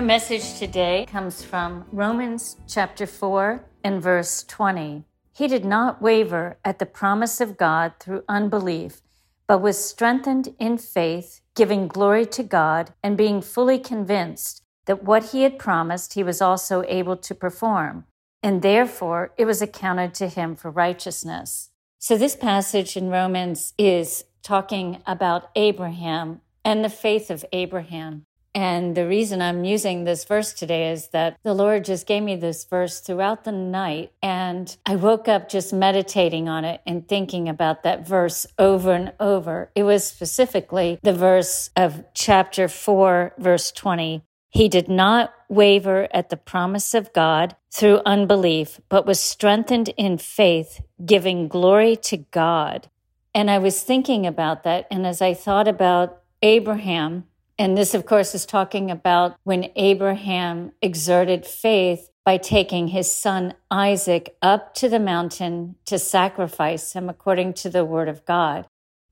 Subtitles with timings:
[0.00, 5.04] Our message today comes from Romans chapter 4 and verse 20.
[5.34, 9.02] He did not waver at the promise of God through unbelief,
[9.46, 15.32] but was strengthened in faith, giving glory to God and being fully convinced that what
[15.32, 18.06] he had promised he was also able to perform,
[18.42, 21.72] and therefore it was accounted to him for righteousness.
[21.98, 28.24] So, this passage in Romans is talking about Abraham and the faith of Abraham.
[28.54, 32.34] And the reason I'm using this verse today is that the Lord just gave me
[32.34, 34.12] this verse throughout the night.
[34.22, 39.12] And I woke up just meditating on it and thinking about that verse over and
[39.20, 39.70] over.
[39.74, 44.24] It was specifically the verse of chapter 4, verse 20.
[44.48, 50.18] He did not waver at the promise of God through unbelief, but was strengthened in
[50.18, 52.88] faith, giving glory to God.
[53.32, 54.88] And I was thinking about that.
[54.90, 57.26] And as I thought about Abraham,
[57.60, 63.52] and this, of course, is talking about when Abraham exerted faith by taking his son
[63.70, 68.66] Isaac up to the mountain to sacrifice him according to the word of God.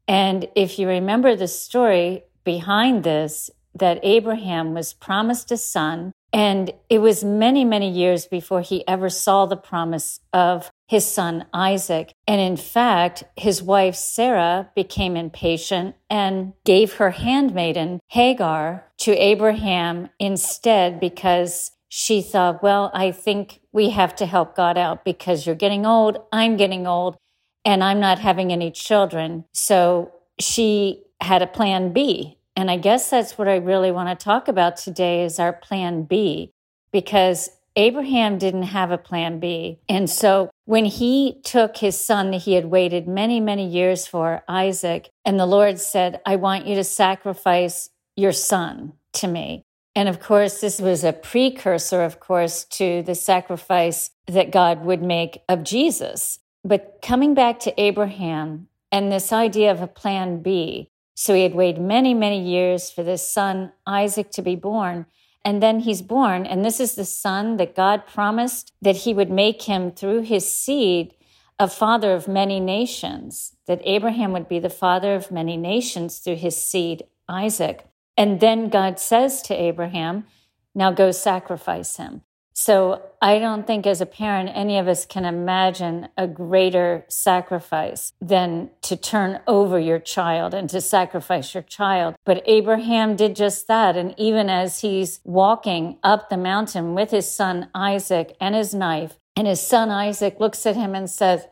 [0.09, 6.73] And if you remember the story behind this, that Abraham was promised a son and
[6.91, 12.13] it was many, many years before he ever saw the promise of his son Isaac.
[12.27, 20.11] And in fact, his wife Sarah became impatient and gave her handmaiden Hagar to Abraham
[20.19, 25.55] instead because she thought, well, I think we have to help God out because you're
[25.55, 27.17] getting old, I'm getting old,
[27.65, 29.45] and I'm not having any children.
[29.53, 34.25] So she had a plan B and I guess that's what I really want to
[34.25, 36.51] talk about today is our plan B,
[36.91, 39.79] because Abraham didn't have a plan B.
[39.89, 44.43] And so when he took his son that he had waited many, many years for,
[44.49, 49.63] Isaac, and the Lord said, I want you to sacrifice your son to me.
[49.95, 55.01] And of course, this was a precursor, of course, to the sacrifice that God would
[55.01, 56.41] make of Jesus.
[56.65, 60.91] But coming back to Abraham and this idea of a plan B,
[61.21, 65.05] so he had waited many, many years for this son, Isaac, to be born.
[65.45, 66.47] And then he's born.
[66.47, 70.55] And this is the son that God promised that he would make him through his
[70.55, 71.15] seed
[71.59, 76.37] a father of many nations, that Abraham would be the father of many nations through
[76.37, 77.85] his seed, Isaac.
[78.17, 80.25] And then God says to Abraham,
[80.73, 82.23] Now go sacrifice him.
[82.61, 88.13] So I don't think as a parent, any of us can imagine a greater sacrifice
[88.21, 92.17] than to turn over your child and to sacrifice your child.
[92.25, 93.97] But Abraham did just that.
[93.97, 99.21] And even as he's walking up the mountain with his son Isaac and his knife,
[99.37, 101.47] and his son Isaac looks at him and says,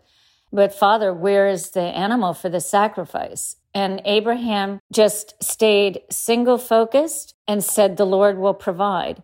[0.53, 3.55] but father, where is the animal for the sacrifice?
[3.73, 9.23] And Abraham just stayed single focused and said, the Lord will provide.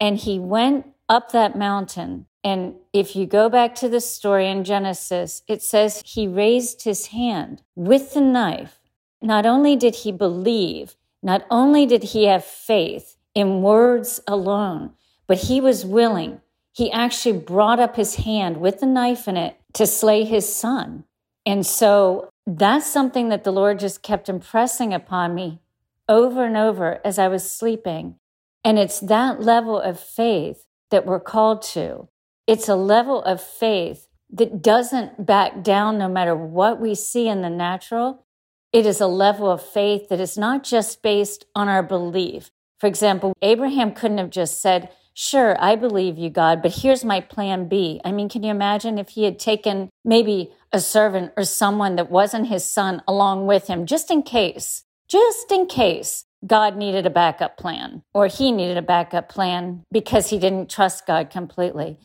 [0.00, 2.26] And he went up that mountain.
[2.42, 7.08] And if you go back to the story in Genesis, it says he raised his
[7.08, 8.80] hand with the knife.
[9.20, 14.92] Not only did he believe, not only did he have faith in words alone,
[15.26, 16.40] but he was willing.
[16.72, 21.04] He actually brought up his hand with the knife in it to slay his son.
[21.44, 25.60] And so that's something that the Lord just kept impressing upon me
[26.08, 28.16] over and over as I was sleeping.
[28.64, 32.08] And it's that level of faith that we're called to.
[32.46, 37.42] It's a level of faith that doesn't back down no matter what we see in
[37.42, 38.26] the natural.
[38.72, 42.50] It is a level of faith that is not just based on our belief.
[42.78, 47.20] For example, Abraham couldn't have just said, Sure, I believe you, God, but here's my
[47.20, 48.00] plan B.
[48.04, 52.10] I mean, can you imagine if he had taken maybe a servant or someone that
[52.10, 57.10] wasn't his son along with him, just in case, just in case God needed a
[57.10, 61.98] backup plan, or he needed a backup plan because he didn't trust God completely.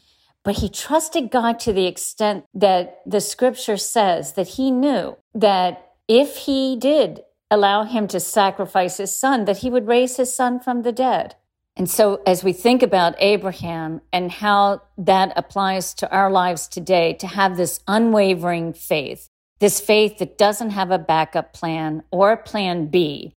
[0.44, 5.94] But he trusted God to the extent that the scripture says that he knew that
[6.08, 10.60] if he did allow him to sacrifice his son, that he would raise his son
[10.60, 11.36] from the dead.
[11.78, 17.14] And so, as we think about Abraham and how that applies to our lives today,
[17.16, 19.30] to have this unwavering faith,
[19.60, 23.34] this faith that doesn't have a backup plan or a plan B,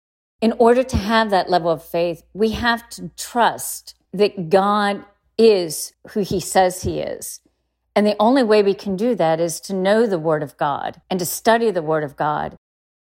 [0.46, 5.04] in order to have that level of faith, we have to trust that God
[5.36, 7.40] is who he says he is.
[7.96, 11.00] And the only way we can do that is to know the word of God
[11.10, 12.54] and to study the word of God.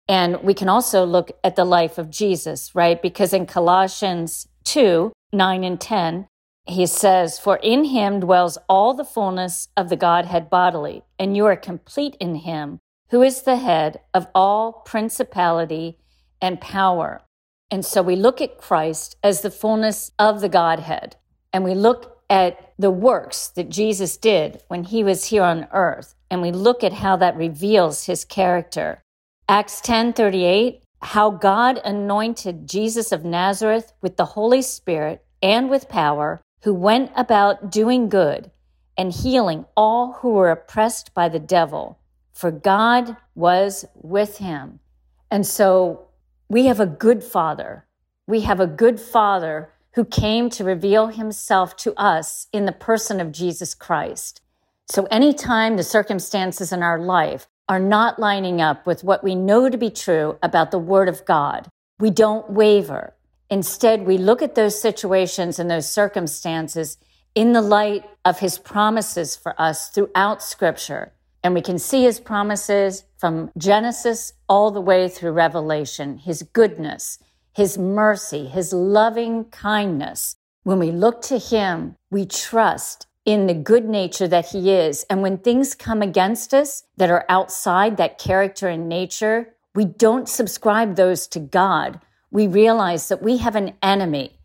[0.09, 3.03] And we can also look at the life of Jesus, right?
[3.03, 6.29] Because in Colossians 2 9 and 10,
[6.65, 11.45] he says, For in him dwells all the fullness of the Godhead bodily, and you
[11.45, 12.79] are complete in him,
[13.11, 15.99] who is the head of all principality
[16.41, 17.21] and power.
[17.71, 21.17] And so we look at Christ as the fullness of the Godhead,
[21.53, 26.15] and we look at the works that Jesus did when he was here on earth,
[26.31, 29.03] and we look at how that reveals his character.
[29.49, 36.43] Acts 10:38, how God anointed Jesus of Nazareth with the Holy Spirit and with power,
[36.63, 38.51] who went about doing good
[38.97, 41.99] and healing all who were oppressed by the devil,
[42.33, 44.81] for God was with him.
[45.31, 46.06] And so
[46.49, 47.85] we have a good father.
[48.27, 53.21] We have a good father who came to reveal himself to us in the person
[53.21, 54.41] of Jesus Christ.
[54.89, 59.69] So anytime the circumstances in our life are not lining up with what we know
[59.69, 63.15] to be true about the Word of God, we don't waver.
[63.51, 66.99] Instead, we look at those situations and those circumstances
[67.35, 71.13] in the light of His promises for us throughout Scripture.
[71.43, 77.19] And we can see His promises from Genesis all the way through Revelation, His goodness,
[77.55, 80.37] His mercy, His loving kindness.
[80.65, 85.05] When we look to Him, we trust in the good nature that he is.
[85.11, 90.29] And when things come against us that are outside that character and nature, we don't
[90.29, 92.01] subscribe those to God.
[92.31, 94.39] We realize that we have an enemy.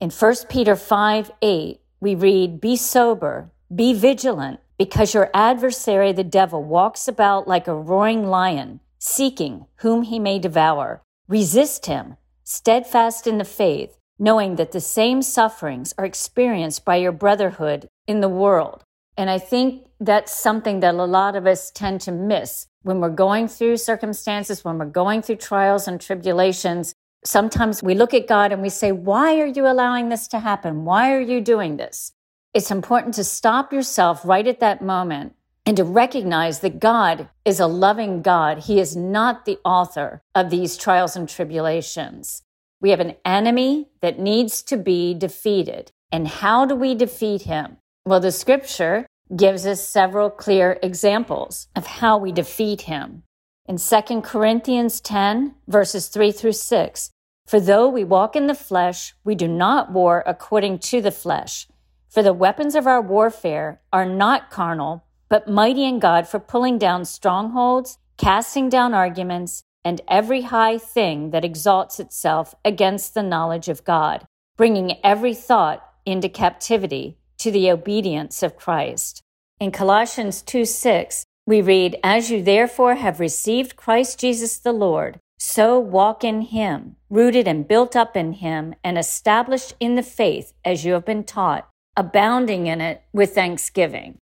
[0.00, 6.24] In 1 Peter 5 8, we read, Be sober, be vigilant, because your adversary, the
[6.24, 11.02] devil, walks about like a roaring lion, seeking whom he may devour.
[11.28, 17.12] Resist him, steadfast in the faith, knowing that the same sufferings are experienced by your
[17.12, 18.82] brotherhood in the world.
[19.16, 23.08] And I think that's something that a lot of us tend to miss when we're
[23.08, 26.94] going through circumstances, when we're going through trials and tribulations.
[27.24, 30.84] Sometimes we look at God and we say, Why are you allowing this to happen?
[30.84, 32.12] Why are you doing this?
[32.56, 35.34] It's important to stop yourself right at that moment
[35.66, 38.60] and to recognize that God is a loving God.
[38.60, 42.40] He is not the author of these trials and tribulations.
[42.80, 45.92] We have an enemy that needs to be defeated.
[46.10, 47.76] And how do we defeat him?
[48.06, 49.06] Well, the scripture
[49.36, 53.24] gives us several clear examples of how we defeat him.
[53.66, 57.10] In 2 Corinthians 10, verses 3 through 6,
[57.46, 61.68] for though we walk in the flesh, we do not war according to the flesh.
[62.08, 66.78] For the weapons of our warfare are not carnal, but mighty in God for pulling
[66.78, 73.68] down strongholds, casting down arguments, and every high thing that exalts itself against the knowledge
[73.68, 74.26] of God,
[74.56, 79.22] bringing every thought into captivity to the obedience of Christ.
[79.60, 85.20] In Colossians 2 6, we read, As you therefore have received Christ Jesus the Lord,
[85.38, 90.52] so walk in him, rooted and built up in him, and established in the faith
[90.64, 94.18] as you have been taught, abounding in it with thanksgiving.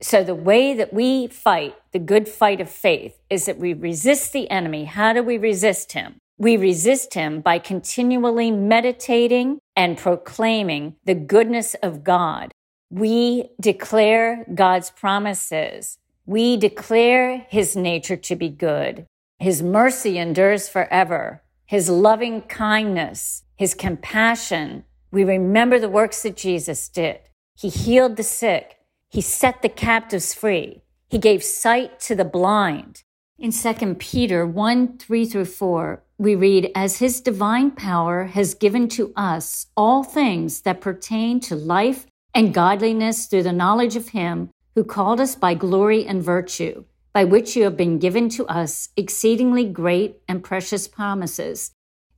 [0.00, 4.32] So, the way that we fight the good fight of faith is that we resist
[4.32, 4.84] the enemy.
[4.84, 6.16] How do we resist him?
[6.38, 12.52] We resist him by continually meditating and proclaiming the goodness of God.
[12.90, 15.96] We declare God's promises.
[16.26, 19.06] We declare his nature to be good.
[19.38, 21.42] His mercy endures forever.
[21.64, 24.84] His loving kindness, his compassion.
[25.10, 27.20] We remember the works that Jesus did.
[27.58, 28.78] He healed the sick.
[29.08, 30.82] He set the captives free.
[31.08, 33.02] He gave sight to the blind.
[33.38, 38.88] In 2 Peter 1 3 through 4, we read, As his divine power has given
[38.88, 44.50] to us all things that pertain to life and godliness through the knowledge of him
[44.74, 48.88] who called us by glory and virtue, by which you have been given to us
[48.96, 51.70] exceedingly great and precious promises,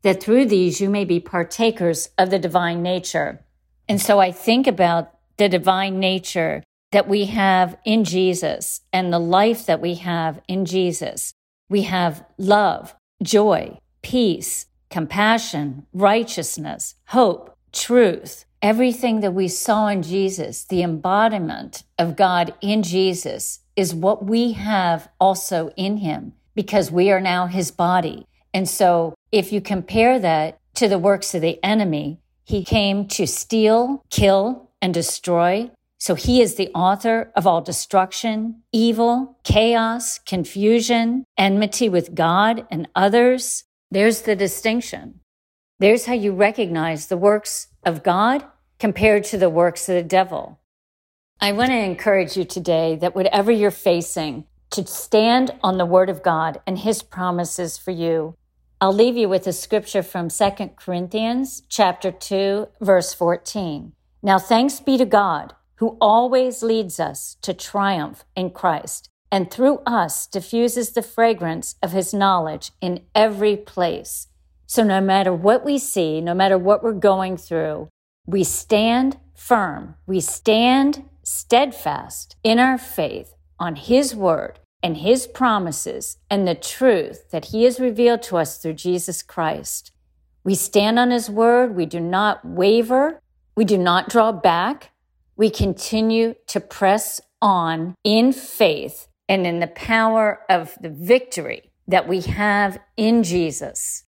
[0.02, 3.44] that through these you may be partakers of the divine nature.
[3.88, 6.62] And so I think about the divine nature
[6.92, 11.34] that we have in Jesus and the life that we have in Jesus.
[11.68, 18.44] We have love, joy, peace, compassion, righteousness, hope, truth.
[18.60, 24.52] Everything that we saw in Jesus, the embodiment of God in Jesus, is what we
[24.52, 28.26] have also in Him because we are now His body.
[28.52, 33.26] And so if you compare that to the works of the enemy, He came to
[33.26, 35.70] steal, kill, and destroy.
[35.98, 42.88] So he is the author of all destruction, evil, chaos, confusion, enmity with God and
[42.94, 43.64] others.
[43.90, 45.20] There's the distinction.
[45.80, 48.44] There's how you recognize the works of God
[48.78, 50.60] compared to the works of the devil.
[51.40, 56.10] I want to encourage you today that whatever you're facing, to stand on the word
[56.10, 58.36] of God and his promises for you.
[58.80, 63.92] I'll leave you with a scripture from 2 Corinthians chapter 2 verse 14.
[64.22, 69.78] Now thanks be to God who always leads us to triumph in Christ and through
[69.84, 74.28] us diffuses the fragrance of his knowledge in every place.
[74.66, 77.88] So, no matter what we see, no matter what we're going through,
[78.26, 79.94] we stand firm.
[80.06, 87.30] We stand steadfast in our faith on His word and His promises and the truth
[87.30, 89.92] that He has revealed to us through Jesus Christ.
[90.44, 91.74] We stand on His word.
[91.74, 93.20] We do not waver.
[93.56, 94.92] We do not draw back.
[95.36, 102.08] We continue to press on in faith and in the power of the victory that
[102.08, 104.04] we have in Jesus.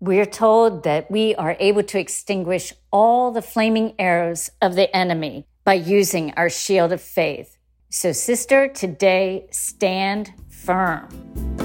[0.00, 5.46] We're told that we are able to extinguish all the flaming arrows of the enemy
[5.64, 7.51] by using our shield of faith.
[7.94, 11.61] So, sister, today stand firm.